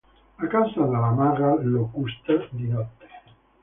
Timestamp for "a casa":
0.39-0.81